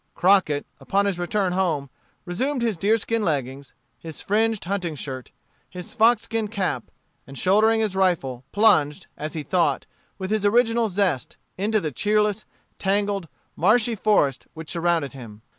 Crockett, 0.15 0.65
upon 0.79 1.05
his 1.05 1.19
return 1.19 1.53
home, 1.53 1.91
resumed 2.25 2.63
his 2.63 2.75
deerskin 2.75 3.23
leggins, 3.23 3.75
his 3.99 4.19
fringed 4.19 4.65
hunting 4.65 4.95
shirt, 4.95 5.29
his 5.69 5.93
fox 5.93 6.23
skin 6.23 6.47
cap, 6.47 6.85
and 7.27 7.37
shouldering 7.37 7.81
his 7.81 7.95
rifle, 7.95 8.43
plunged, 8.51 9.05
as 9.15 9.33
he 9.35 9.43
thought, 9.43 9.85
with 10.17 10.31
his 10.31 10.43
original 10.43 10.89
zest, 10.89 11.37
into 11.55 11.79
the 11.79 11.91
cheerless, 11.91 12.45
tangled, 12.79 13.27
marshy 13.55 13.93
forest 13.93 14.47
which 14.55 14.71
surrounded 14.71 15.13
him. 15.13 15.43